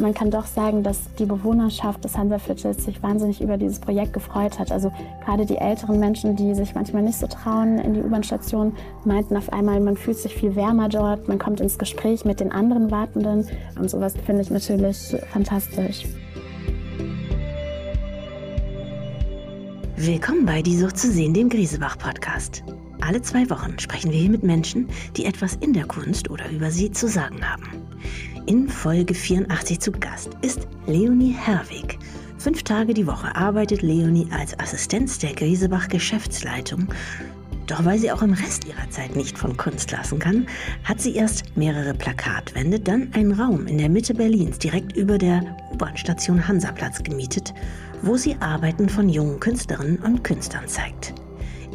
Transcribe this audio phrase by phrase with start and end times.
[0.00, 4.58] man kann doch sagen, dass die Bewohnerschaft des Hansaviertels sich wahnsinnig über dieses Projekt gefreut
[4.58, 4.72] hat.
[4.72, 4.92] Also
[5.24, 8.74] gerade die älteren Menschen, die sich manchmal nicht so trauen in die U-Bahn-Station,
[9.04, 12.52] meinten auf einmal, man fühlt sich viel wärmer dort, man kommt ins Gespräch mit den
[12.52, 13.46] anderen Wartenden
[13.78, 16.04] und sowas finde ich natürlich fantastisch.
[19.96, 22.62] Willkommen bei Die Sucht zu sehen, dem Griesebach-Podcast.
[23.00, 26.70] Alle zwei Wochen sprechen wir hier mit Menschen, die etwas in der Kunst oder über
[26.70, 27.87] sie zu sagen haben.
[28.48, 31.98] In Folge 84 zu Gast ist Leonie Herwig.
[32.38, 36.88] Fünf Tage die Woche arbeitet Leonie als Assistenz der Griesebach Geschäftsleitung.
[37.66, 40.46] Doch weil sie auch im Rest ihrer Zeit nicht von Kunst lassen kann,
[40.82, 45.42] hat sie erst mehrere Plakatwände, dann einen Raum in der Mitte Berlins direkt über der
[45.74, 47.52] U-Bahn-Station Hansaplatz gemietet
[48.02, 51.14] wo sie Arbeiten von jungen Künstlerinnen und Künstlern zeigt.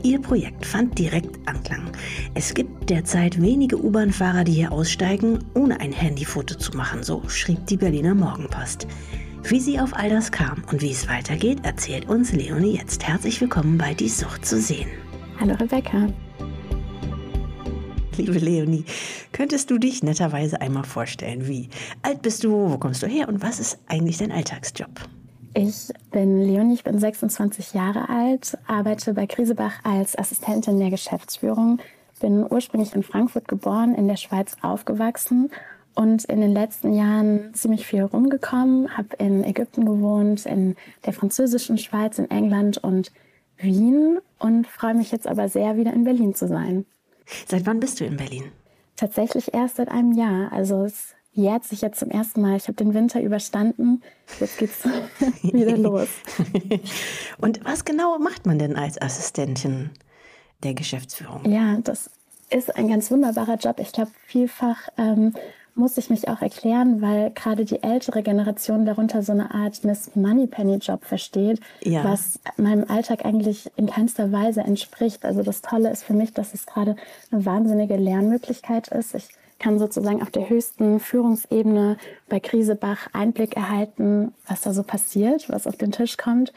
[0.04, 1.90] Ihr Projekt fand direkt Anklang.
[2.34, 7.66] Es gibt derzeit wenige U-Bahn-Fahrer, die hier aussteigen, ohne ein Handyfoto zu machen, so schrieb
[7.68, 8.86] die Berliner Morgenpost.
[9.44, 13.08] Wie sie auf all das kam und wie es weitergeht, erzählt uns Leonie jetzt.
[13.08, 14.90] Herzlich willkommen bei Die Sucht zu sehen.
[15.40, 16.10] Hallo Rebecca.
[18.18, 18.84] Liebe Leonie,
[19.32, 21.70] könntest du dich netterweise einmal vorstellen, wie
[22.02, 24.90] alt bist du, wo kommst du her und was ist eigentlich dein Alltagsjob?
[25.56, 31.80] Ich bin Leonie, ich bin 26 Jahre alt, arbeite bei Krisebach als Assistentin der Geschäftsführung,
[32.20, 35.52] bin ursprünglich in Frankfurt geboren, in der Schweiz aufgewachsen
[35.94, 41.78] und in den letzten Jahren ziemlich viel rumgekommen, habe in Ägypten gewohnt, in der französischen
[41.78, 43.12] Schweiz, in England und
[43.58, 46.86] Wien und freue mich jetzt aber sehr, wieder in Berlin zu sein.
[47.48, 48.52] Seit wann bist du in Berlin?
[48.96, 50.52] Tatsächlich erst seit einem Jahr.
[50.52, 52.56] Also es jährt sich jetzt zum ersten Mal.
[52.56, 54.02] Ich habe den Winter überstanden.
[54.40, 54.84] Jetzt geht's
[55.42, 56.08] wieder los.
[57.40, 59.90] Und was genau macht man denn als Assistentin
[60.64, 61.50] der Geschäftsführung?
[61.52, 62.10] Ja, das
[62.50, 63.80] ist ein ganz wunderbarer Job.
[63.80, 65.34] Ich glaube, vielfach ähm,
[65.76, 70.16] muss ich mich auch erklären, weil gerade die ältere Generation darunter so eine Art Miss
[70.16, 72.04] Moneypenny Job versteht, ja.
[72.04, 75.26] was meinem Alltag eigentlich in keinster Weise entspricht.
[75.26, 76.96] Also das Tolle ist für mich, dass es gerade
[77.32, 79.16] eine wahnsinnige Lernmöglichkeit ist.
[79.16, 79.30] Ich
[79.64, 81.98] kann sozusagen auf der höchsten Führungsebene
[82.28, 86.52] bei Krisebach Einblick erhalten, was da so passiert, was auf den Tisch kommt.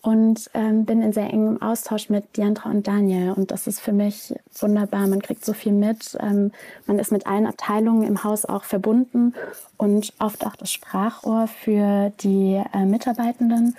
[0.00, 3.32] Und ähm, bin in sehr engem Austausch mit Diandra und Daniel.
[3.32, 5.06] Und das ist für mich wunderbar.
[5.06, 6.16] Man kriegt so viel mit.
[6.20, 6.52] Ähm,
[6.86, 9.34] man ist mit allen Abteilungen im Haus auch verbunden
[9.76, 13.76] und oft auch das Sprachrohr für die äh, Mitarbeitenden.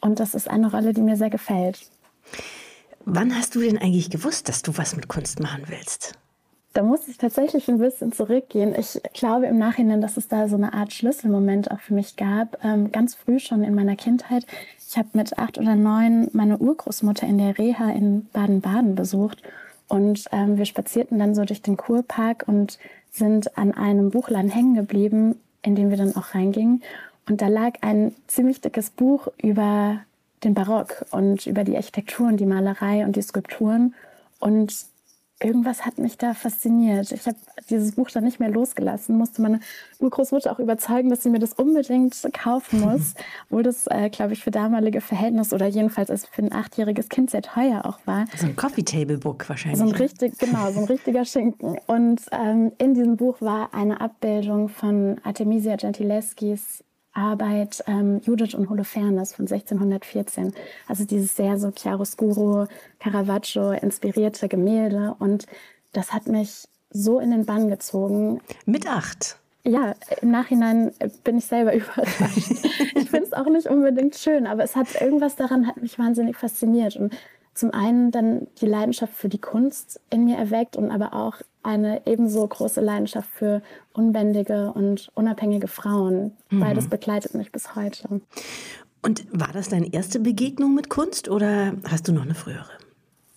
[0.00, 1.80] Und das ist eine Rolle, die mir sehr gefällt.
[3.04, 6.14] Wann hast du denn eigentlich gewusst, dass du was mit Kunst machen willst?
[6.72, 8.74] Da muss ich tatsächlich ein bisschen zurückgehen.
[8.78, 12.64] Ich glaube im Nachhinein, dass es da so eine Art Schlüsselmoment auch für mich gab.
[12.64, 14.46] Ähm, ganz früh schon in meiner Kindheit.
[14.88, 19.42] Ich habe mit acht oder neun meine Urgroßmutter in der Reha in Baden-Baden besucht.
[19.88, 22.78] Und ähm, wir spazierten dann so durch den Kurpark und
[23.10, 26.82] sind an einem Buchladen hängen geblieben, in den wir dann auch reingingen.
[27.28, 29.98] Und da lag ein ziemlich dickes Buch über
[30.42, 33.94] den Barock und über die Architektur und die Malerei und die Skulpturen.
[34.40, 34.74] Und
[35.44, 37.12] irgendwas hat mich da fasziniert.
[37.12, 37.36] Ich habe
[37.70, 39.60] dieses Buch dann nicht mehr losgelassen, musste meine
[39.98, 43.14] Urgroßmutter auch überzeugen, dass sie mir das unbedingt kaufen muss,
[43.46, 47.30] obwohl das, äh, glaube ich, für damalige Verhältnisse oder jedenfalls als für ein achtjähriges Kind
[47.30, 48.26] sehr teuer auch war.
[48.36, 49.78] So ein Coffee Table Book wahrscheinlich.
[49.78, 51.78] So ein richtig, genau, so ein richtiger Schinken.
[51.86, 58.70] Und ähm, in diesem Buch war eine Abbildung von Artemisia Gentileskis Arbeit ähm, Judith und
[58.70, 60.52] Holofernes von 1614.
[60.88, 62.66] Also dieses sehr so chiaroscuro,
[62.98, 65.14] Caravaggio inspirierte Gemälde.
[65.18, 65.46] Und
[65.92, 68.40] das hat mich so in den Bann gezogen.
[68.64, 69.36] Mit acht?
[69.64, 70.92] Ja, im Nachhinein
[71.22, 72.50] bin ich selber überrascht.
[72.94, 76.36] ich finde es auch nicht unbedingt schön, aber es hat irgendwas daran hat mich wahnsinnig
[76.36, 76.96] fasziniert.
[76.96, 77.14] Und
[77.54, 82.02] zum einen dann die Leidenschaft für die Kunst in mir erweckt und aber auch eine
[82.06, 83.62] ebenso große Leidenschaft für
[83.92, 86.32] unbändige und unabhängige Frauen.
[86.50, 86.60] Mhm.
[86.60, 88.20] Beides begleitet mich bis heute.
[89.02, 92.70] Und war das deine erste Begegnung mit Kunst oder hast du noch eine frühere?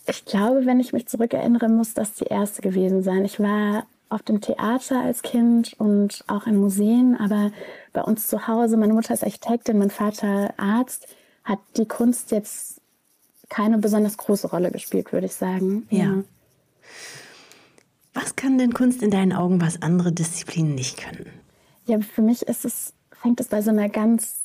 [0.08, 3.26] Ich glaube, wenn ich mich zurückerinnere, muss das die erste gewesen sein.
[3.26, 7.52] Ich war auf dem Theater als Kind und auch in Museen, aber
[7.92, 11.08] bei uns zu Hause, meine Mutter ist Architektin, mein Vater Arzt,
[11.44, 12.82] hat die Kunst jetzt
[13.50, 15.88] keine besonders große Rolle gespielt, würde ich sagen.
[15.90, 16.04] ja.
[16.04, 16.24] ja.
[18.16, 21.30] Was kann denn Kunst in deinen Augen, was andere Disziplinen nicht können?
[21.86, 24.38] Ja, für mich ist es, fängt es bei so einer ganz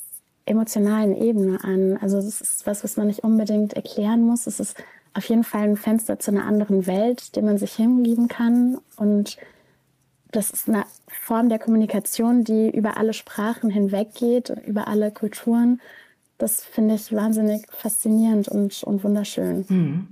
[0.45, 1.97] emotionalen Ebene an.
[2.01, 4.45] Also es ist was, was man nicht unbedingt erklären muss.
[4.45, 4.75] Es ist
[5.13, 8.77] auf jeden Fall ein Fenster zu einer anderen Welt, dem man sich hingeben kann.
[8.97, 9.37] Und
[10.31, 15.81] das ist eine Form der Kommunikation, die über alle Sprachen hinweggeht, über alle Kulturen.
[16.37, 19.65] das finde ich wahnsinnig faszinierend und, und wunderschön.
[19.67, 20.07] Hm.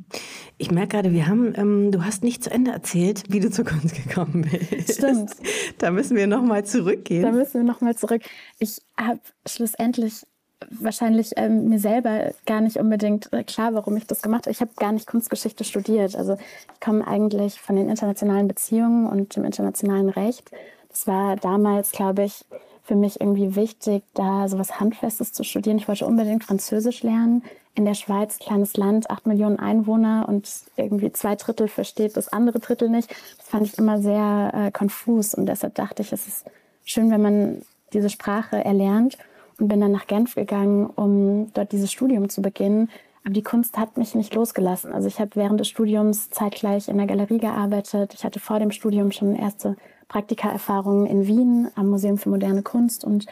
[0.62, 3.64] Ich merke gerade, wir haben, ähm, du hast nicht zu Ende erzählt, wie du zur
[3.64, 4.96] Kunst gekommen bist.
[4.96, 5.32] Stimmt.
[5.78, 7.24] Da müssen wir nochmal zurückgehen.
[7.24, 8.22] Da müssen wir nochmal zurück.
[8.60, 10.26] Ich habe schlussendlich
[10.70, 14.52] wahrscheinlich ähm, mir selber gar nicht unbedingt äh, klar, warum ich das gemacht habe.
[14.52, 16.18] Ich habe gar nicht Kunstgeschichte studiert.
[16.18, 20.52] Also ich komme eigentlich von den internationalen Beziehungen und dem internationalen Recht.
[20.90, 22.46] Das war damals, glaube ich,
[22.84, 25.78] für mich irgendwie wichtig, da so was Handfestes zu studieren.
[25.78, 27.44] Ich wollte unbedingt Französisch lernen.
[27.80, 32.60] In der Schweiz, kleines Land, acht Millionen Einwohner und irgendwie zwei Drittel versteht das andere
[32.60, 33.10] Drittel nicht.
[33.38, 36.46] Das fand ich immer sehr äh, konfus und deshalb dachte ich, es ist
[36.84, 37.62] schön, wenn man
[37.94, 39.18] diese Sprache erlernt
[39.62, 42.90] und bin dann nach Genf gegangen, um dort dieses Studium zu beginnen.
[43.24, 44.92] Aber die Kunst hat mich nicht losgelassen.
[44.92, 48.14] Also ich habe während des Studiums zeitgleich in der Galerie gearbeitet.
[48.14, 49.78] Ich hatte vor dem Studium schon erste
[50.10, 53.26] Praktikaerfahrungen in Wien am Museum für moderne Kunst und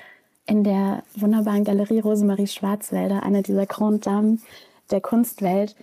[0.47, 4.41] in der wunderbaren Galerie Rosemarie Schwarzwälder, einer dieser Grand Dames
[4.89, 5.75] der Kunstwelt.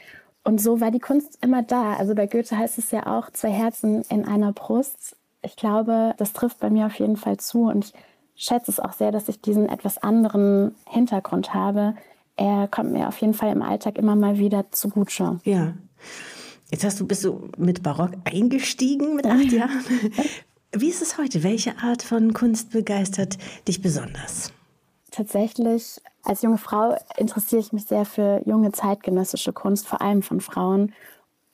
[0.42, 1.94] Und so war die Kunst immer da.
[1.94, 5.16] Also bei Goethe heißt es ja auch zwei Herzen in einer Brust.
[5.42, 7.92] Ich glaube, das trifft bei mir auf jeden Fall zu und
[8.34, 11.94] ich schätze es auch sehr, dass ich diesen etwas anderen Hintergrund habe.
[12.36, 15.40] Er kommt mir auf jeden Fall im Alltag immer mal wieder zugute.
[15.44, 15.74] Ja.
[16.70, 19.84] Jetzt hast du, bist du mit Barock eingestiegen mit acht Jahren.
[20.76, 21.44] Wie ist es heute?
[21.44, 23.38] Welche Art von Kunst begeistert
[23.68, 24.52] dich besonders?
[25.12, 30.40] Tatsächlich, als junge Frau interessiere ich mich sehr für junge zeitgenössische Kunst, vor allem von
[30.40, 30.92] Frauen.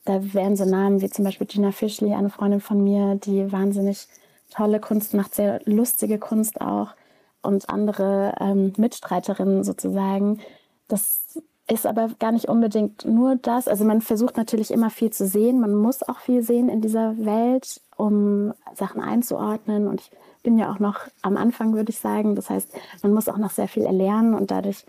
[0.06, 4.08] Da wären so Namen wie zum Beispiel Gina Fischli, eine Freundin von mir, die wahnsinnig
[4.48, 6.94] tolle Kunst macht, sehr lustige Kunst auch
[7.42, 10.40] und andere ähm, Mitstreiterinnen sozusagen.
[10.88, 11.38] Das
[11.70, 13.68] ist aber gar nicht unbedingt nur das.
[13.68, 15.60] Also man versucht natürlich immer viel zu sehen.
[15.60, 19.86] Man muss auch viel sehen in dieser Welt, um Sachen einzuordnen.
[19.86, 20.10] Und ich
[20.42, 22.34] bin ja auch noch am Anfang, würde ich sagen.
[22.34, 22.68] Das heißt,
[23.02, 24.84] man muss auch noch sehr viel erlernen und dadurch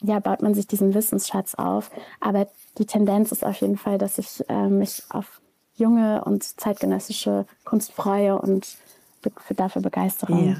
[0.00, 1.90] ja, baut man sich diesen Wissensschatz auf.
[2.20, 2.48] Aber
[2.78, 5.40] die Tendenz ist auf jeden Fall, dass ich äh, mich auf
[5.76, 8.76] junge und zeitgenössische Kunst freue und
[9.56, 10.48] dafür Begeisterung.
[10.48, 10.56] Ja.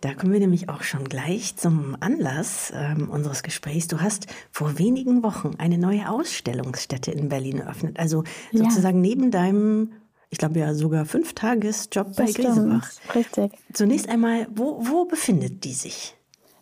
[0.00, 3.86] Da kommen wir nämlich auch schon gleich zum Anlass ähm, unseres Gesprächs.
[3.86, 7.98] Du hast vor wenigen Wochen eine neue Ausstellungsstätte in Berlin eröffnet.
[7.98, 9.10] Also sozusagen ja.
[9.10, 9.92] neben deinem,
[10.30, 12.88] ich glaube ja sogar Fünf-Tages-Job bei Griesebach.
[13.14, 13.52] Richtig.
[13.74, 16.16] Zunächst einmal, wo, wo befindet die sich?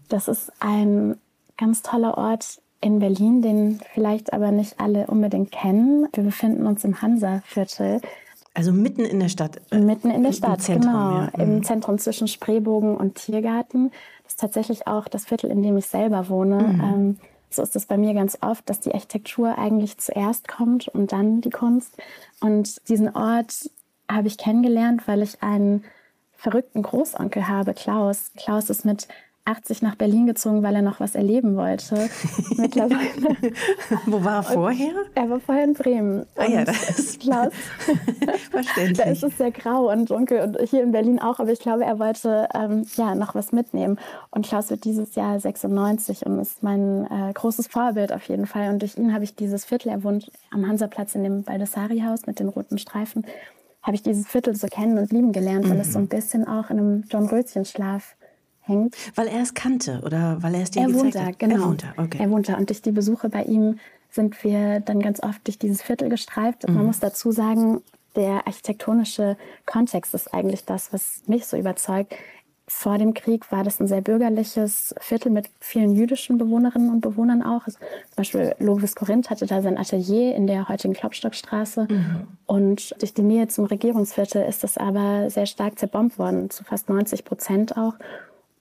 [0.08, 1.16] Das ist ein
[1.56, 6.08] ganz toller Ort in Berlin, den vielleicht aber nicht alle unbedingt kennen.
[6.12, 8.00] Wir befinden uns im Hansa-Viertel.
[8.54, 9.60] Also mitten in der Stadt.
[9.70, 11.20] Äh, mitten in der Stadt, Zentrum, genau.
[11.20, 11.28] Ja.
[11.38, 11.62] Im mhm.
[11.62, 13.90] Zentrum zwischen Spreebogen und Tiergarten.
[14.24, 16.62] Das ist tatsächlich auch das Viertel, in dem ich selber wohne.
[16.62, 16.80] Mhm.
[16.80, 17.16] Ähm,
[17.50, 21.40] so ist es bei mir ganz oft, dass die Architektur eigentlich zuerst kommt und dann
[21.40, 21.96] die Kunst.
[22.40, 23.70] Und diesen Ort
[24.10, 25.84] habe ich kennengelernt, weil ich einen
[26.32, 28.32] verrückten Großonkel habe, Klaus.
[28.36, 29.08] Klaus ist mit
[29.48, 32.10] 80 nach Berlin gezogen, weil er noch was erleben wollte.
[32.56, 33.52] Mittlerweile.
[34.06, 34.88] Wo war er vorher?
[34.88, 36.26] Und er war vorher in Bremen.
[36.36, 37.52] Ah ja, das ist Klaus.
[38.50, 38.98] Verständlich.
[38.98, 41.84] Da ist es sehr grau und dunkel und hier in Berlin auch, aber ich glaube,
[41.84, 43.98] er wollte ähm, ja noch was mitnehmen.
[44.30, 48.68] Und Klaus wird dieses Jahr 96 und ist mein äh, großes Vorbild auf jeden Fall.
[48.70, 52.38] Und durch ihn habe ich dieses Viertel, er wohnt am Hansaplatz in dem Baldessari-Haus mit
[52.38, 53.24] den roten Streifen,
[53.82, 55.70] habe ich dieses Viertel so kennen und lieben gelernt, mhm.
[55.70, 58.16] weil es so ein bisschen auch in einem John Röschen-Schlaf
[58.68, 58.96] hängt.
[59.14, 61.38] Weil er es kannte oder weil er es dir er gezeigt wohnt da, hat?
[61.38, 61.54] Genau.
[61.54, 62.18] Er wohnt da, okay.
[62.20, 62.54] Er wohnt da.
[62.56, 63.78] Und durch die Besuche bei ihm
[64.10, 66.68] sind wir dann ganz oft durch dieses Viertel gestreift.
[66.68, 66.74] Mhm.
[66.74, 67.80] Man muss dazu sagen,
[68.16, 69.36] der architektonische
[69.66, 72.14] Kontext ist eigentlich das, was mich so überzeugt.
[72.70, 77.42] Vor dem Krieg war das ein sehr bürgerliches Viertel mit vielen jüdischen Bewohnerinnen und Bewohnern
[77.42, 77.64] auch.
[77.64, 81.86] Also zum Beispiel Lovis Korinth hatte da sein Atelier in der heutigen Klopstockstraße.
[81.88, 82.28] Mhm.
[82.44, 86.90] Und durch die Nähe zum Regierungsviertel ist das aber sehr stark zerbombt worden, zu fast
[86.90, 87.94] 90 Prozent auch.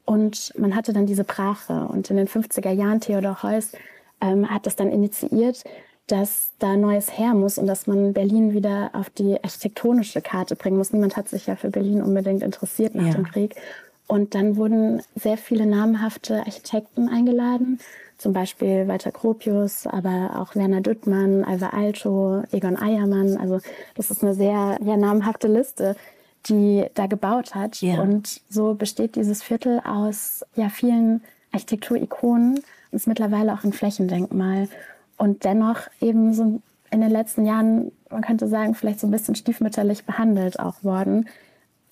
[0.07, 1.85] Und man hatte dann diese Brache.
[1.89, 3.73] Und in den 50er Jahren, Theodor Heuss
[4.21, 5.65] ähm, hat das dann initiiert,
[6.07, 10.77] dass da Neues her muss und dass man Berlin wieder auf die architektonische Karte bringen
[10.77, 10.93] muss.
[10.93, 13.13] Niemand hat sich ja für Berlin unbedingt interessiert nach ja.
[13.15, 13.55] dem Krieg.
[14.07, 17.79] Und dann wurden sehr viele namhafte Architekten eingeladen,
[18.17, 23.35] zum Beispiel Walter Gropius, aber auch Werner Düttmann, Alva Alto, Egon Eiermann.
[23.35, 23.59] Also
[23.95, 25.97] das ist eine sehr ja, namhafte Liste,
[26.45, 27.81] die da gebaut hat.
[27.81, 28.01] Ja.
[28.01, 34.69] Und so besteht dieses Viertel aus ja, vielen Architekturikonen und ist mittlerweile auch ein Flächendenkmal.
[35.17, 39.35] Und dennoch eben so in den letzten Jahren, man könnte sagen, vielleicht so ein bisschen
[39.35, 41.27] stiefmütterlich behandelt auch worden.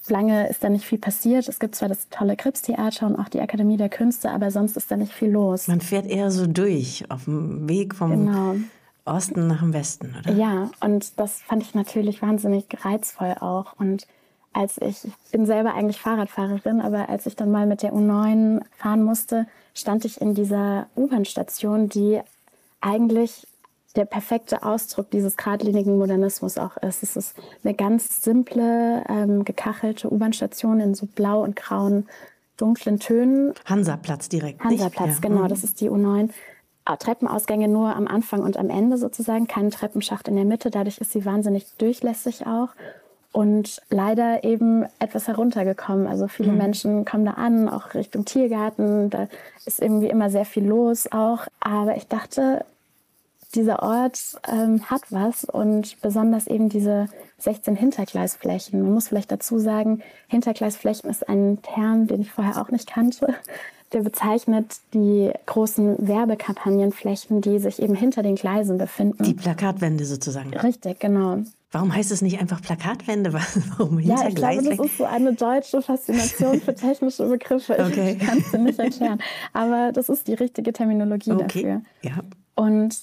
[0.07, 1.49] Lange ist da nicht viel passiert.
[1.49, 4.91] Es gibt zwar das tolle Krips-Theater und auch die Akademie der Künste, aber sonst ist
[4.91, 5.67] da nicht viel los.
[5.67, 8.55] Man fährt eher so durch auf dem Weg vom genau.
[9.05, 10.31] Osten nach dem Westen, oder?
[10.33, 13.73] Ja, und das fand ich natürlich wahnsinnig reizvoll auch.
[13.79, 14.05] Und
[14.55, 18.61] als ich, ich bin selber eigentlich Fahrradfahrerin, aber als ich dann mal mit der U9
[18.77, 22.21] fahren musste, stand ich in dieser U-Bahn-Station, die
[22.79, 23.47] eigentlich
[23.97, 27.03] der perfekte Ausdruck dieses geradlinigen Modernismus auch ist.
[27.03, 32.07] Es ist eine ganz simple, ähm, gekachelte U-Bahn-Station in so blau und grauen,
[32.55, 33.53] dunklen Tönen.
[33.65, 34.63] Hansaplatz direkt.
[34.63, 35.47] Hansaplatz, genau, mhm.
[35.49, 36.29] das ist die U9.
[36.85, 40.69] Ah, Treppenausgänge nur am Anfang und am Ende sozusagen, kein Treppenschacht in der Mitte.
[40.69, 42.69] Dadurch ist sie wahnsinnig durchlässig auch
[43.35, 46.07] und leider eben etwas heruntergekommen.
[46.07, 46.57] Also viele mhm.
[46.57, 49.09] Menschen kommen da an, auch Richtung Tiergarten.
[49.09, 49.27] Da
[49.65, 51.45] ist irgendwie immer sehr viel los auch.
[51.59, 52.63] Aber ich dachte,
[53.53, 57.07] dieser Ort ähm, hat was und besonders eben diese
[57.39, 58.81] 16 Hintergleisflächen.
[58.81, 63.35] Man muss vielleicht dazu sagen, Hintergleisflächen ist ein Term, den ich vorher auch nicht kannte.
[63.95, 69.23] Der bezeichnet die großen Werbekampagnenflächen, die sich eben hinter den Gleisen befinden.
[69.23, 70.53] Die Plakatwände sozusagen.
[70.53, 71.37] Richtig, genau.
[71.71, 73.31] Warum heißt es nicht einfach Plakatwände?
[73.77, 77.73] Warum ja, ich glaube, das ist so eine deutsche Faszination für technische Begriffe.
[77.79, 78.17] Okay.
[78.19, 79.19] Ich kann es dir nicht erklären.
[79.53, 81.43] Aber das ist die richtige Terminologie okay.
[81.43, 81.81] dafür.
[82.01, 82.19] Ja.
[82.55, 82.97] Und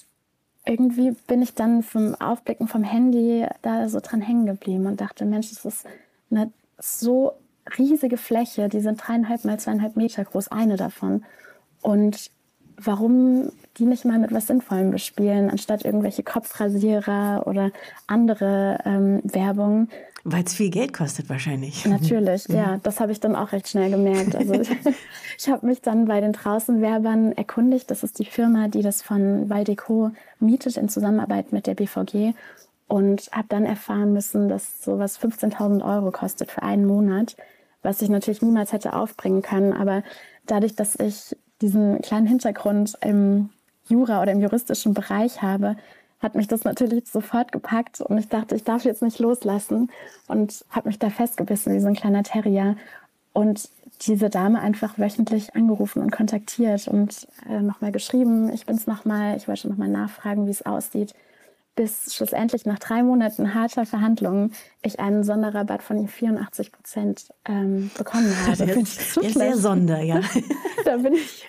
[0.67, 5.25] irgendwie bin ich dann vom Aufblicken vom Handy da so dran hängen geblieben und dachte,
[5.25, 5.87] Mensch, das ist
[6.31, 7.33] eine so
[7.79, 11.25] riesige Fläche, die sind dreieinhalb mal zweieinhalb Meter groß, eine davon.
[11.81, 12.31] Und
[12.77, 17.71] warum die nicht mal mit was Sinnvollem bespielen, anstatt irgendwelche Kopfrasierer oder
[18.07, 19.89] andere ähm, Werbung.
[20.25, 21.85] Weil es viel Geld kostet wahrscheinlich.
[21.85, 22.79] Natürlich, ja.
[22.83, 24.37] Das habe ich dann auch recht schnell gemerkt.
[24.37, 24.71] Also ich,
[25.39, 27.91] ich habe mich dann bei den Draußenwerbern erkundigt.
[27.91, 32.35] Das ist die Firma, die das von Valdeco mietet in Zusammenarbeit mit der BVG.
[32.93, 37.37] Und habe dann erfahren müssen, dass sowas 15.000 Euro kostet für einen Monat,
[37.81, 39.73] was ich natürlich niemals hätte aufbringen können.
[39.73, 40.03] Aber
[40.47, 43.49] dadurch, dass ich diesen kleinen Hintergrund im
[43.89, 45.77] Jura oder im juristischen Bereich habe,
[46.21, 49.91] hat mich das natürlich sofort gepackt und ich dachte, ich darf jetzt nicht loslassen
[50.29, 52.77] und habe mich da festgebissen wie so ein kleiner Terrier
[53.33, 53.71] und
[54.03, 59.49] diese Dame einfach wöchentlich angerufen und kontaktiert und äh, nochmal geschrieben, ich bin's nochmal, ich
[59.49, 61.15] wollte nochmal nachfragen, wie es aussieht,
[61.75, 64.53] bis schlussendlich nach drei Monaten harter Verhandlungen
[64.83, 68.67] ich einen Sonderrabatt von 84 Prozent ähm, bekommen habe.
[68.67, 70.21] Das ist, ist sehr Sonder, ja.
[70.85, 71.49] da bin ich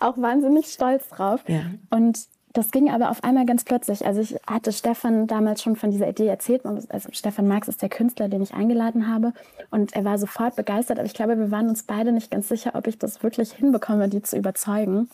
[0.00, 1.40] auch wahnsinnig stolz drauf.
[1.48, 1.62] Ja.
[1.90, 4.06] Und das ging aber auf einmal ganz plötzlich.
[4.06, 6.64] Also ich hatte Stefan damals schon von dieser Idee erzählt.
[6.64, 9.32] Also Stefan Marx ist der Künstler, den ich eingeladen habe.
[9.70, 10.98] Und er war sofort begeistert.
[10.98, 14.08] Aber ich glaube, wir waren uns beide nicht ganz sicher, ob ich das wirklich hinbekomme,
[14.08, 15.10] die zu überzeugen.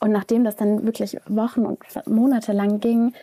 [0.00, 3.14] Und nachdem das dann wirklich Wochen und Monate lang ging,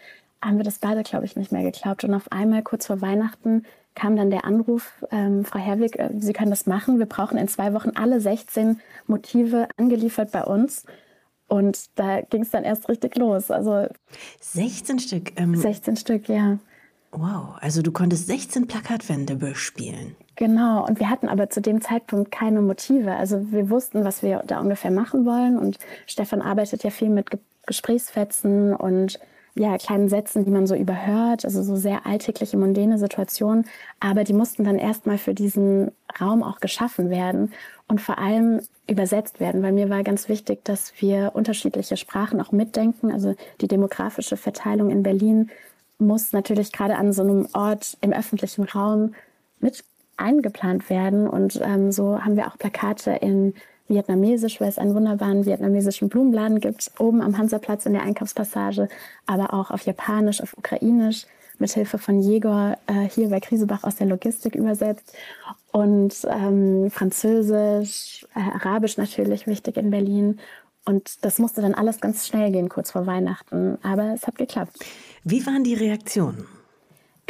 [0.41, 2.03] haben wir das beide, glaube ich, nicht mehr geglaubt.
[2.03, 3.63] Und auf einmal, kurz vor Weihnachten,
[3.95, 7.00] kam dann der Anruf, ähm, Frau Herwig, äh, Sie können das machen.
[7.00, 10.86] Wir brauchen in zwei Wochen alle 16 Motive angeliefert bei uns.
[11.48, 13.51] Und da ging es dann erst richtig los.
[13.51, 13.88] Also
[14.39, 15.33] 16 Stück.
[15.36, 16.60] Ähm, 16 Stück, ja.
[17.12, 20.15] Wow, also du konntest 16 Plakatwände bespielen.
[20.38, 23.13] Genau, und wir hatten aber zu dem Zeitpunkt keine Motive.
[23.15, 25.60] Also wir wussten, was wir da ungefähr machen wollen.
[25.60, 27.27] Und Stefan arbeitet ja viel mit
[27.67, 29.19] Gesprächsfetzen und
[29.55, 33.65] ja, kleinen Sätzen, die man so überhört, also so sehr alltägliche, mundäne Situationen.
[34.00, 37.51] Aber die mussten dann erstmal für diesen Raum auch geschaffen werden
[37.88, 42.51] und vor allem übersetzt werden, weil mir war ganz wichtig, dass wir unterschiedliche Sprachen auch
[42.51, 43.12] mitdenken.
[43.12, 45.50] Also die demografische Verteilung in Berlin
[45.98, 49.13] muss natürlich gerade an so einem Ort im öffentlichen Raum
[49.60, 49.84] mit
[50.17, 51.27] eingeplant werden.
[51.27, 53.53] Und ähm, so haben wir auch Plakate in
[53.91, 58.89] Vietnamesisch, weil es einen wunderbaren vietnamesischen Blumenladen gibt, oben am Hansaplatz in der Einkaufspassage,
[59.27, 61.27] aber auch auf Japanisch, auf Ukrainisch,
[61.60, 65.15] mit Hilfe von Jegor äh, hier bei Krisebach aus der Logistik übersetzt.
[65.71, 70.39] Und ähm, Französisch, äh, Arabisch natürlich wichtig in Berlin.
[70.86, 73.77] Und das musste dann alles ganz schnell gehen, kurz vor Weihnachten.
[73.83, 74.79] Aber es hat geklappt.
[75.24, 76.48] Wie waren die Reaktionen?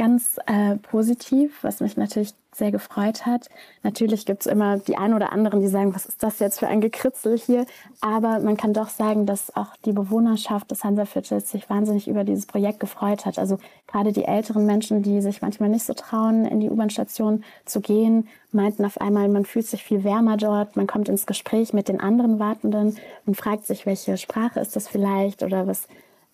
[0.01, 3.49] Ganz äh, positiv, was mich natürlich sehr gefreut hat.
[3.83, 6.67] Natürlich gibt es immer die einen oder anderen, die sagen, was ist das jetzt für
[6.67, 7.67] ein Gekritzel hier?
[7.99, 12.47] Aber man kann doch sagen, dass auch die Bewohnerschaft des Hansaviertels sich wahnsinnig über dieses
[12.47, 13.37] Projekt gefreut hat.
[13.37, 17.79] Also gerade die älteren Menschen, die sich manchmal nicht so trauen, in die U-Bahn-Station zu
[17.79, 21.89] gehen, meinten auf einmal, man fühlt sich viel wärmer dort, man kommt ins Gespräch mit
[21.89, 25.87] den anderen Wartenden und fragt sich, welche Sprache ist das vielleicht oder was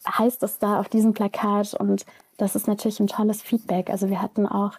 [0.06, 1.74] heißt das da auf diesem Plakat?
[1.74, 2.06] Und
[2.38, 3.90] das ist natürlich ein tolles Feedback.
[3.90, 4.74] Also wir hatten auch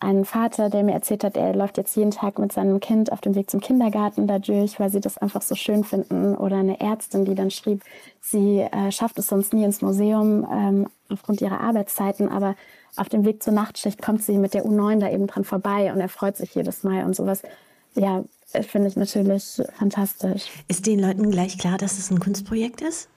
[0.00, 3.20] einen Vater, der mir erzählt hat, er läuft jetzt jeden Tag mit seinem Kind auf
[3.20, 6.36] dem Weg zum Kindergarten dadurch, weil sie das einfach so schön finden.
[6.36, 7.82] Oder eine Ärztin, die dann schrieb,
[8.20, 12.54] sie äh, schafft es sonst nie ins Museum ähm, aufgrund ihrer Arbeitszeiten, aber
[12.96, 16.00] auf dem Weg zur Nachtschicht kommt sie mit der U9 da eben dran vorbei und
[16.00, 17.42] er freut sich jedes Mal und sowas.
[17.94, 18.24] Ja,
[18.62, 20.44] finde ich natürlich fantastisch.
[20.68, 23.08] Ist den Leuten gleich klar, dass es ein Kunstprojekt ist?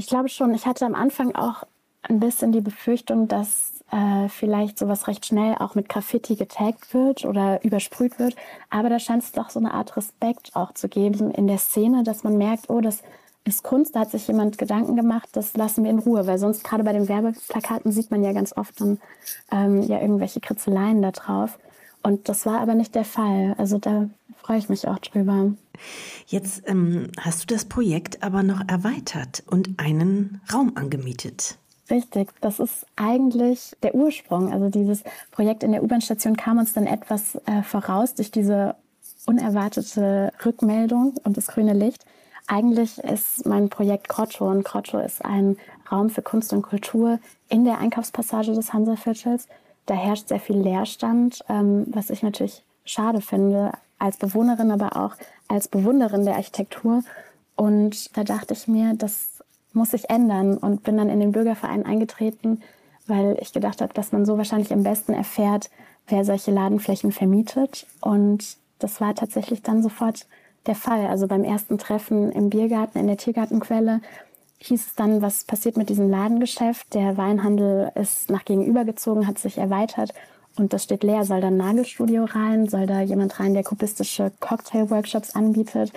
[0.00, 0.54] Ich glaube schon.
[0.54, 1.64] Ich hatte am Anfang auch
[2.00, 7.26] ein bisschen die Befürchtung, dass äh, vielleicht sowas recht schnell auch mit Graffiti getaggt wird
[7.26, 8.34] oder übersprüht wird.
[8.70, 12.02] Aber da scheint es doch so eine Art Respekt auch zu geben in der Szene,
[12.02, 13.02] dass man merkt, oh, das
[13.44, 16.64] ist Kunst, da hat sich jemand Gedanken gemacht, das lassen wir in Ruhe, weil sonst
[16.64, 18.98] gerade bei den Werbeplakaten sieht man ja ganz oft dann
[19.52, 21.58] ähm, ja irgendwelche Kritzeleien da drauf.
[22.02, 23.54] Und das war aber nicht der Fall.
[23.58, 25.52] Also da freue ich mich auch drüber.
[26.26, 31.58] Jetzt ähm, hast du das Projekt aber noch erweitert und einen Raum angemietet.
[31.90, 34.52] Richtig, das ist eigentlich der Ursprung.
[34.52, 38.76] Also dieses Projekt in der U-Bahn-Station kam uns dann etwas äh, voraus durch diese
[39.26, 42.04] unerwartete Rückmeldung und das grüne Licht.
[42.46, 45.56] Eigentlich ist mein Projekt Crotcho und Crotcho ist ein
[45.90, 47.18] Raum für Kunst und Kultur
[47.48, 49.48] in der Einkaufspassage des Hansaviertels.
[49.86, 55.14] Da herrscht sehr viel Leerstand, ähm, was ich natürlich schade finde, als Bewohnerin, aber auch
[55.46, 57.02] als Bewunderin der Architektur.
[57.54, 61.86] Und da dachte ich mir, das muss sich ändern und bin dann in den Bürgerverein
[61.86, 62.62] eingetreten,
[63.06, 65.70] weil ich gedacht habe, dass man so wahrscheinlich am besten erfährt,
[66.08, 67.86] wer solche Ladenflächen vermietet.
[68.00, 70.26] Und das war tatsächlich dann sofort
[70.66, 71.06] der Fall.
[71.06, 74.00] Also beim ersten Treffen im Biergarten, in der Tiergartenquelle,
[74.58, 76.94] hieß es dann, was passiert mit diesem Ladengeschäft.
[76.94, 80.12] Der Weinhandel ist nach gegenüber gezogen, hat sich erweitert
[80.56, 81.24] und das steht leer.
[81.24, 82.68] Soll da ein Nagelstudio rein?
[82.68, 85.92] Soll da jemand rein, der kubistische Cocktail-Workshops anbietet?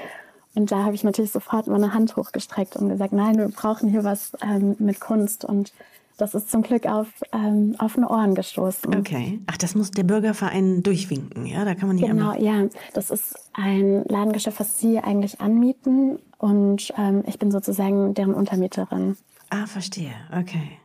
[0.55, 4.03] Und da habe ich natürlich sofort meine Hand hochgestreckt und gesagt, nein, wir brauchen hier
[4.03, 5.43] was ähm, mit Kunst.
[5.43, 5.73] Und
[6.17, 8.95] das ist zum Glück auf ähm, offene Ohren gestoßen.
[8.95, 9.39] Okay.
[9.47, 11.65] Ach, das muss der Bürgerverein durchwinken, ja?
[11.65, 12.67] Da kann man nicht Genau, ja.
[12.93, 16.19] Das ist ein Ladengeschäft, was Sie eigentlich anmieten.
[16.37, 19.17] Und ähm, ich bin sozusagen deren Untermieterin.
[19.49, 20.13] Ah, verstehe.
[20.31, 20.77] Okay.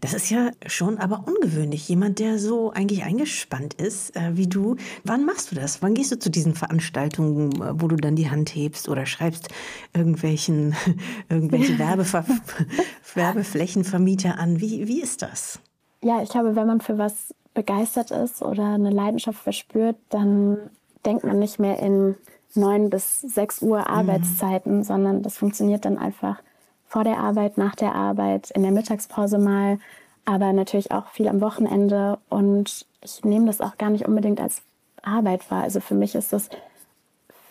[0.00, 1.88] Das ist ja schon aber ungewöhnlich.
[1.88, 4.76] Jemand, der so eigentlich eingespannt ist äh, wie du.
[5.04, 5.82] Wann machst du das?
[5.82, 9.48] Wann gehst du zu diesen Veranstaltungen, äh, wo du dann die Hand hebst oder schreibst
[9.94, 10.76] irgendwelchen,
[11.28, 12.24] irgendwelche Werbever
[13.14, 14.60] Werbeflächenvermieter an?
[14.60, 15.60] Wie, wie ist das?
[16.02, 20.58] Ja, ich glaube, wenn man für was begeistert ist oder eine Leidenschaft verspürt, dann
[21.04, 22.14] denkt man nicht mehr in
[22.54, 23.84] neun bis sechs Uhr mhm.
[23.86, 24.82] Arbeitszeiten, mhm.
[24.84, 26.40] sondern das funktioniert dann einfach
[26.88, 29.78] vor der Arbeit, nach der Arbeit, in der Mittagspause mal,
[30.24, 32.18] aber natürlich auch viel am Wochenende.
[32.28, 34.62] Und ich nehme das auch gar nicht unbedingt als
[35.02, 35.62] Arbeit wahr.
[35.62, 36.48] Also für mich ist das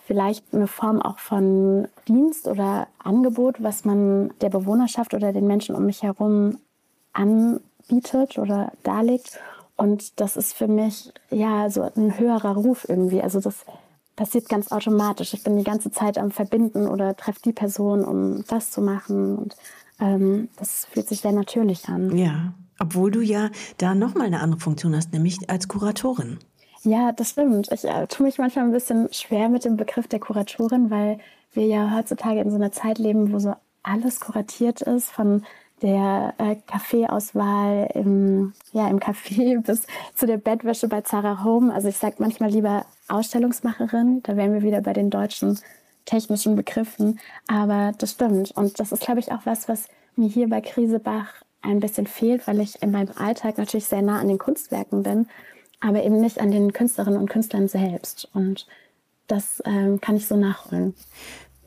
[0.05, 5.75] vielleicht eine Form auch von Dienst oder Angebot, was man der Bewohnerschaft oder den Menschen
[5.75, 6.59] um mich herum
[7.13, 9.39] anbietet oder darlegt.
[9.75, 13.21] Und das ist für mich ja so ein höherer Ruf irgendwie.
[13.21, 13.65] Also das
[14.17, 15.33] passiert ganz automatisch.
[15.33, 19.37] Ich bin die ganze Zeit am Verbinden oder treffe die Person, um das zu machen.
[19.37, 19.55] Und
[20.01, 22.17] ähm, das fühlt sich sehr natürlich an.
[22.17, 26.39] Ja, obwohl du ja da nochmal eine andere Funktion hast, nämlich als Kuratorin.
[26.83, 27.71] Ja, das stimmt.
[27.71, 31.19] Ich äh, tue mich manchmal ein bisschen schwer mit dem Begriff der Kuratorin, weil
[31.53, 35.45] wir ja heutzutage in so einer Zeit leben, wo so alles kuratiert ist, von
[35.81, 39.83] der äh, Kaffeeauswahl im, ja, im Café bis
[40.15, 41.73] zu der Bettwäsche bei Zara Home.
[41.73, 45.59] Also ich sage manchmal lieber Ausstellungsmacherin, da wären wir wieder bei den deutschen
[46.05, 47.19] technischen Begriffen.
[47.47, 48.51] Aber das stimmt.
[48.51, 51.27] Und das ist, glaube ich, auch was, was mir hier bei Krisebach
[51.61, 55.27] ein bisschen fehlt, weil ich in meinem Alltag natürlich sehr nah an den Kunstwerken bin,
[55.79, 58.29] aber eben nicht an den Künstlerinnen und Künstlern selbst.
[58.33, 58.67] Und
[59.27, 60.95] das ähm, kann ich so nachholen.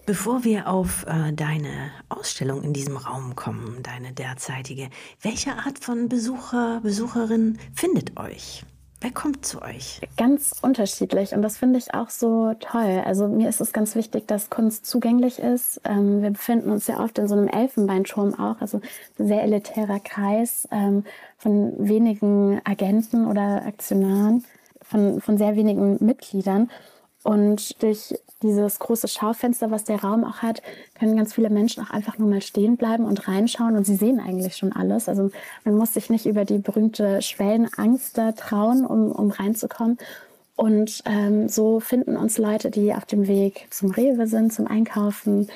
[0.06, 4.88] Bevor wir auf äh, deine Ausstellung in diesem Raum kommen, deine derzeitige,
[5.22, 8.64] welche Art von Besucher, Besucherin findet euch?
[9.02, 10.00] Wer kommt zu euch?
[10.18, 13.02] Ganz unterschiedlich und das finde ich auch so toll.
[13.04, 15.80] Also mir ist es ganz wichtig, dass Kunst zugänglich ist.
[15.84, 18.82] Ähm, wir befinden uns ja oft in so einem Elfenbeinturm auch, also
[19.16, 21.04] sehr elitärer Kreis ähm,
[21.38, 24.44] von wenigen Agenten oder Aktionaren,
[24.82, 26.68] von, von sehr wenigen Mitgliedern.
[27.22, 30.62] Und durch dieses große Schaufenster, was der Raum auch hat,
[30.98, 34.20] können ganz viele Menschen auch einfach nur mal stehen bleiben und reinschauen und sie sehen
[34.20, 35.08] eigentlich schon alles.
[35.08, 35.30] Also
[35.64, 39.98] man muss sich nicht über die berühmte Schwellenangst da trauen, um, um reinzukommen.
[40.56, 45.48] Und ähm, so finden uns Leute, die auf dem Weg zum Rewe sind, zum Einkaufen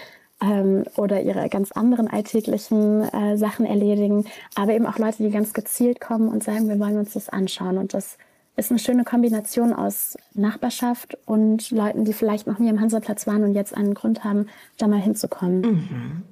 [0.42, 5.52] ähm, oder ihre ganz anderen alltäglichen äh, Sachen erledigen, aber eben auch Leute, die ganz
[5.52, 7.78] gezielt kommen und sagen, wir wollen uns das anschauen.
[7.78, 8.18] Und das
[8.56, 13.42] ist eine schöne Kombination aus Nachbarschaft und Leuten, die vielleicht noch nie am Hansaplatz waren
[13.42, 14.46] und jetzt einen Grund haben,
[14.78, 15.60] da mal hinzukommen.
[15.60, 16.22] Mhm.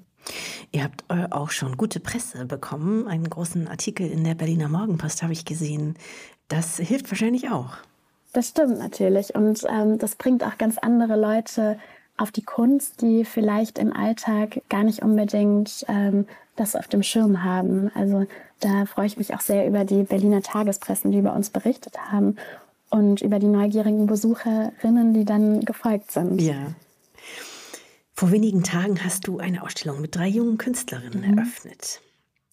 [0.71, 3.09] Ihr habt äh, auch schon gute Presse bekommen.
[3.09, 5.97] Einen großen Artikel in der Berliner Morgenpost habe ich gesehen.
[6.49, 7.77] Das hilft wahrscheinlich auch.
[8.33, 9.35] Das stimmt natürlich.
[9.35, 11.79] Und ähm, das bringt auch ganz andere Leute
[12.17, 16.27] auf die Kunst, die vielleicht im Alltag gar nicht unbedingt ähm,
[16.63, 17.91] das auf dem Schirm haben.
[17.95, 18.27] Also
[18.61, 22.37] da freue ich mich auch sehr über die Berliner Tagespressen, die über uns berichtet haben
[22.91, 26.41] und über die neugierigen Besucherinnen, die dann gefolgt sind.
[26.41, 26.75] Ja.
[28.15, 31.39] Vor wenigen Tagen hast du eine Ausstellung mit drei jungen Künstlerinnen mhm.
[31.39, 32.01] eröffnet.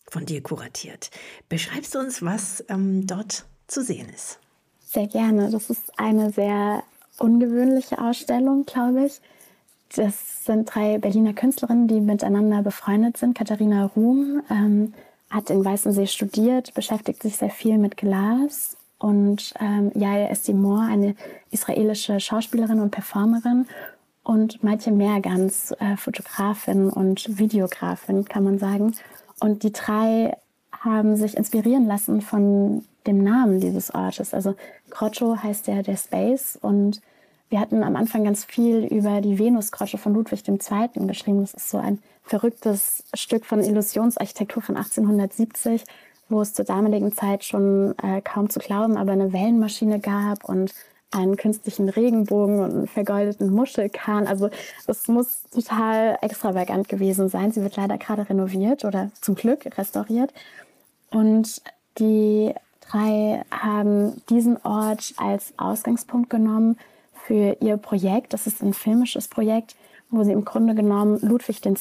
[0.10, 1.12] von dir kuratiert.
[1.50, 4.40] Beschreibst du uns, was ähm, dort zu sehen ist?
[4.80, 5.52] Sehr gerne.
[5.52, 6.82] Das ist eine sehr
[7.20, 9.22] ungewöhnliche Ausstellung, glaube ich.
[9.96, 13.36] Das sind drei Berliner Künstlerinnen, die miteinander befreundet sind.
[13.36, 14.94] Katharina Ruhm ähm,
[15.30, 18.78] hat in Weißensee studiert, beschäftigt sich sehr viel mit Glas.
[19.00, 21.16] Und ähm, Yaya Estimor, eine
[21.52, 23.66] israelische Schauspielerin und Performerin.
[24.24, 28.94] Und Maite Meergans, äh, Fotografin und Videografin, kann man sagen.
[29.40, 30.36] Und die drei
[30.72, 34.34] haben sich inspirieren lassen von dem Namen dieses Ortes.
[34.34, 34.56] Also
[34.90, 37.02] Grotto heißt ja der Space und
[37.50, 41.08] wir hatten am Anfang ganz viel über die Venusgrotte von Ludwig II.
[41.08, 41.42] geschrieben.
[41.42, 45.84] Das ist so ein verrücktes Stück von Illusionsarchitektur von 1870,
[46.30, 50.74] wo es zur damaligen Zeit schon äh, kaum zu glauben, aber eine Wellenmaschine gab und
[51.12, 54.28] einen künstlichen Regenbogen und einen vergoldeten Muschelkahn.
[54.28, 54.52] Also
[54.86, 57.52] es muss total extravagant gewesen sein.
[57.52, 60.32] Sie wird leider gerade renoviert oder zum Glück restauriert.
[61.10, 61.64] Und
[61.98, 66.78] die drei haben diesen Ort als Ausgangspunkt genommen
[67.26, 68.34] für ihr Projekt.
[68.34, 69.76] Das ist ein filmisches Projekt,
[70.10, 71.76] wo sie im Grunde genommen Ludwig II.,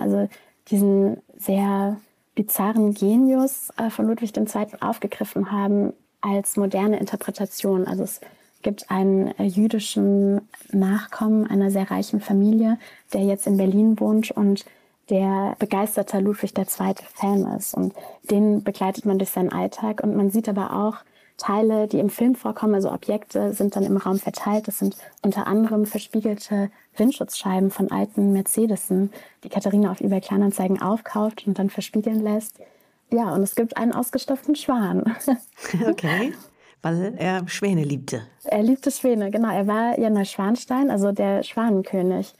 [0.00, 0.28] also
[0.70, 1.96] diesen sehr
[2.34, 4.66] bizarren Genius äh, von Ludwig II.
[4.80, 7.86] aufgegriffen haben als moderne Interpretation.
[7.86, 8.20] Also es
[8.62, 12.78] gibt einen äh, jüdischen Nachkommen einer sehr reichen Familie,
[13.12, 14.64] der jetzt in Berlin wohnt und
[15.10, 16.94] der begeisterter Ludwig II.
[17.14, 17.74] Fan ist.
[17.74, 17.94] Und
[18.30, 20.02] den begleitet man durch seinen Alltag.
[20.02, 20.96] Und man sieht aber auch
[21.38, 24.68] Teile, die im Film vorkommen, also Objekte, sind dann im Raum verteilt.
[24.68, 29.12] Das sind unter anderem verspiegelte Windschutzscheiben von alten Mercedesen,
[29.44, 32.58] die Katharina auf eBay Kleinanzeigen aufkauft und dann verspiegeln lässt.
[33.10, 35.16] Ja, und es gibt einen ausgestopften Schwan.
[35.88, 36.34] Okay.
[36.80, 38.22] Weil er Schwäne liebte.
[38.44, 39.50] Er liebte Schwäne, genau.
[39.52, 42.34] Er war ja Neuschwanstein, also der Schwanenkönig.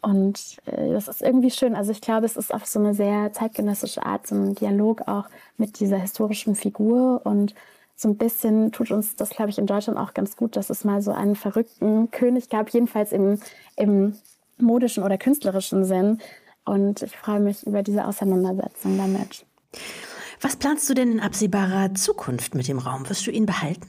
[0.00, 1.76] Und äh, das ist irgendwie schön.
[1.76, 5.26] Also ich glaube, es ist auf so eine sehr zeitgenössische Art, so ein Dialog auch
[5.56, 7.20] mit dieser historischen Figur.
[7.24, 7.54] Und
[8.00, 10.84] so ein bisschen tut uns das, glaube ich, in Deutschland auch ganz gut, dass es
[10.84, 13.40] mal so einen verrückten König gab, jedenfalls im,
[13.74, 14.14] im
[14.56, 16.18] modischen oder künstlerischen Sinn.
[16.64, 19.44] Und ich freue mich über diese Auseinandersetzung damit.
[20.40, 23.08] Was planst du denn in absehbarer Zukunft mit dem Raum?
[23.08, 23.88] Wirst du ihn behalten?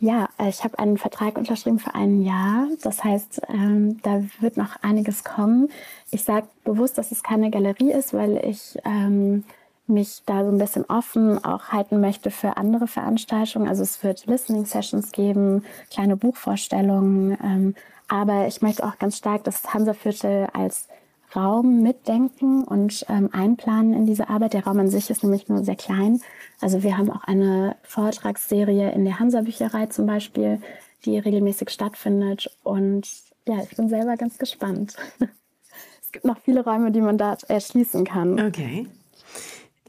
[0.00, 2.66] Ja, äh, ich habe einen Vertrag unterschrieben für ein Jahr.
[2.82, 5.68] Das heißt, ähm, da wird noch einiges kommen.
[6.10, 9.44] Ich sage bewusst, dass es keine Galerie ist, weil ich ähm,
[9.88, 13.68] mich da so ein bisschen offen auch halten möchte für andere Veranstaltungen.
[13.68, 17.36] Also es wird Listening Sessions geben, kleine Buchvorstellungen.
[17.42, 17.74] Ähm,
[18.08, 20.88] aber ich möchte auch ganz stark das Hansaviertel als
[21.36, 24.54] Raum mitdenken und ähm, einplanen in diese Arbeit.
[24.54, 26.20] Der Raum an sich ist nämlich nur sehr klein.
[26.60, 30.60] Also wir haben auch eine Vortragsserie in der Hansa-Bücherei zum Beispiel,
[31.04, 32.50] die regelmäßig stattfindet.
[32.62, 33.08] Und
[33.46, 34.96] ja, ich bin selber ganz gespannt.
[36.02, 38.40] es gibt noch viele Räume, die man da erschließen kann.
[38.40, 38.86] Okay.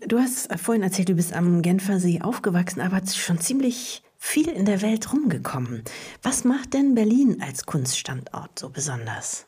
[0.05, 4.81] Du hast vorhin erzählt, du bist am Genfersee aufgewachsen, aber schon ziemlich viel in der
[4.81, 5.83] Welt rumgekommen.
[6.21, 9.45] Was macht denn Berlin als Kunststandort so besonders?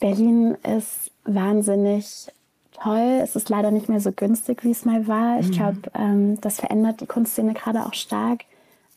[0.00, 2.26] Berlin ist wahnsinnig
[2.72, 3.20] toll.
[3.22, 5.38] Es ist leider nicht mehr so günstig, wie es mal war.
[5.40, 5.52] Ich mhm.
[5.52, 8.44] glaube, ähm, das verändert die Kunstszene gerade auch stark.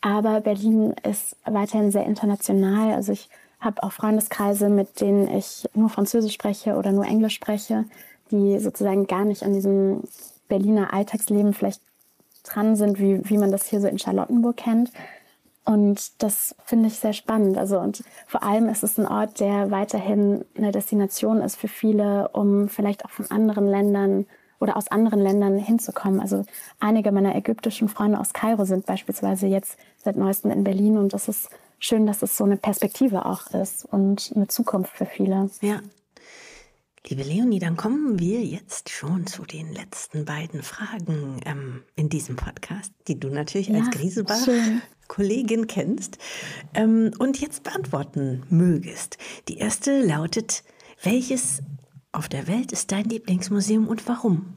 [0.00, 2.94] Aber Berlin ist weiterhin sehr international.
[2.94, 3.28] Also ich
[3.60, 7.84] habe auch Freundeskreise, mit denen ich nur Französisch spreche oder nur Englisch spreche,
[8.30, 10.02] die sozusagen gar nicht an diesem
[10.48, 11.80] Berliner Alltagsleben vielleicht
[12.44, 14.92] dran sind, wie, wie man das hier so in Charlottenburg kennt.
[15.64, 17.58] Und das finde ich sehr spannend.
[17.58, 22.28] Also, und vor allem ist es ein Ort, der weiterhin eine Destination ist für viele,
[22.28, 24.26] um vielleicht auch von anderen Ländern
[24.60, 26.20] oder aus anderen Ländern hinzukommen.
[26.20, 26.44] Also
[26.78, 31.28] einige meiner ägyptischen Freunde aus Kairo sind beispielsweise jetzt seit neuestem in Berlin und das
[31.28, 35.50] ist schön, dass es so eine Perspektive auch ist und eine Zukunft für viele.
[35.60, 35.80] Ja,
[37.08, 42.34] Liebe Leonie, dann kommen wir jetzt schon zu den letzten beiden Fragen ähm, in diesem
[42.34, 46.18] Podcast, die du natürlich ja, als Griesebach-Kollegin kennst
[46.74, 49.18] ähm, und jetzt beantworten mögest.
[49.46, 50.64] Die erste lautet,
[51.04, 51.62] welches
[52.10, 54.56] auf der Welt ist dein Lieblingsmuseum und warum?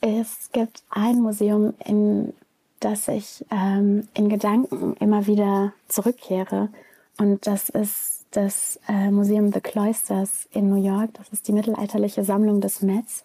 [0.00, 2.34] Es gibt ein Museum, in
[2.80, 6.70] das ich ähm, in Gedanken immer wieder zurückkehre
[7.18, 11.10] und das ist das äh, Museum The Cloisters in New York.
[11.14, 13.24] Das ist die mittelalterliche Sammlung des Mets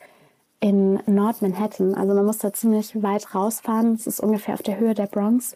[0.59, 1.95] in Nord-Manhattan.
[1.95, 3.93] Also man muss da ziemlich weit rausfahren.
[3.93, 5.55] Es ist ungefähr auf der Höhe der Bronx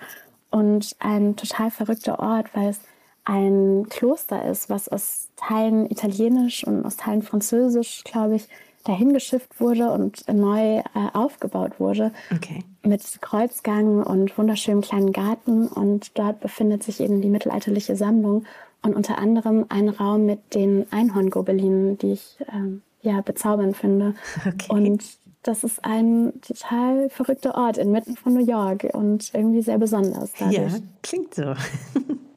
[0.50, 2.80] und ein total verrückter Ort, weil es
[3.24, 8.48] ein Kloster ist, was aus Teilen italienisch und aus Teilen französisch, glaube ich,
[8.84, 12.12] dahin geschifft wurde und neu äh, aufgebaut wurde.
[12.34, 12.64] Okay.
[12.84, 15.68] Mit Kreuzgang und wunderschönem kleinen Garten.
[15.68, 18.46] Und dort befindet sich eben die mittelalterliche Sammlung
[18.86, 24.16] und unter anderem ein Raum mit den Einhorngobelinen, die ich ähm, ja bezaubernd finde.
[24.46, 24.68] Okay.
[24.70, 25.04] Und
[25.44, 30.32] das ist ein total verrückter Ort inmitten von New York und irgendwie sehr besonders.
[30.38, 30.58] Dadurch.
[30.58, 31.54] Ja, klingt so.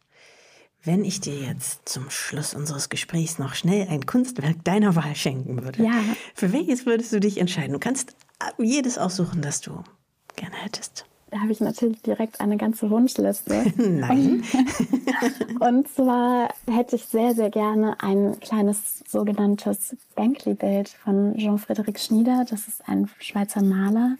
[0.84, 5.62] Wenn ich dir jetzt zum Schluss unseres Gesprächs noch schnell ein Kunstwerk deiner Wahl schenken
[5.64, 6.00] würde, ja.
[6.34, 7.72] für welches würdest du dich entscheiden?
[7.72, 8.14] Du kannst
[8.58, 9.82] jedes aussuchen, das du
[10.36, 11.04] gerne hättest.
[11.30, 13.72] Da habe ich natürlich direkt eine ganze Wunschliste.
[13.76, 14.42] Nein.
[15.60, 22.46] Und zwar hätte ich sehr, sehr gerne ein kleines sogenanntes Bankly-Bild von Jean-Frédéric Schnieder.
[22.48, 24.16] Das ist ein Schweizer Maler.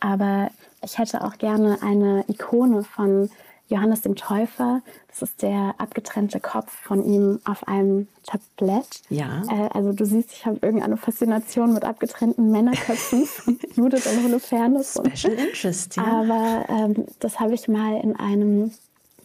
[0.00, 0.50] Aber
[0.82, 3.30] ich hätte auch gerne eine Ikone von
[3.70, 4.82] Johannes dem Täufer.
[5.08, 9.02] Das ist der abgetrennte Kopf von ihm auf einem Tablett.
[9.08, 9.42] Ja.
[9.48, 14.98] Äh, also du siehst, ich habe irgendeine Faszination mit abgetrennten Männerköpfen von Judith und Holofernes.
[15.04, 16.04] Special Interest, ja.
[16.04, 18.72] Aber ähm, das habe ich mal in einem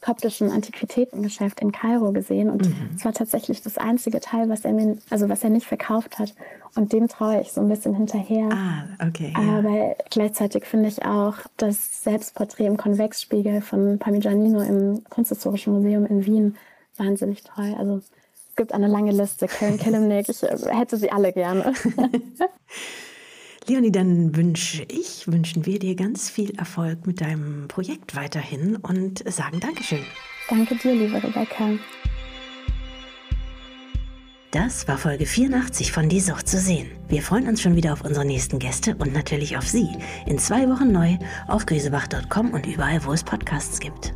[0.05, 2.91] koptischen Antiquitätengeschäft in Kairo gesehen und mhm.
[2.95, 6.35] es war tatsächlich das einzige Teil, was er mir, also was er nicht verkauft hat.
[6.75, 8.49] Und dem traue ich so ein bisschen hinterher.
[8.51, 9.33] Ah, okay.
[9.35, 9.95] Aber ja.
[10.11, 16.57] gleichzeitig finde ich auch das Selbstporträt im Konvexspiegel von Parmigianino im Kunsthistorischen Museum in Wien
[16.97, 17.73] wahnsinnig toll.
[17.79, 19.47] Also es gibt eine lange Liste.
[19.47, 21.73] Köln Kilimnik, ich hätte sie alle gerne.
[23.67, 29.23] Leonie, dann wünsche ich, wünschen wir dir ganz viel Erfolg mit deinem Projekt weiterhin und
[29.31, 30.03] sagen Dankeschön.
[30.49, 31.71] Danke dir, liebe Rebecca.
[34.51, 36.89] Das war Folge 84 von Die Sucht zu sehen.
[37.09, 39.89] Wir freuen uns schon wieder auf unsere nächsten Gäste und natürlich auf Sie.
[40.27, 44.13] In zwei Wochen neu auf grisebach.com und überall, wo es Podcasts gibt.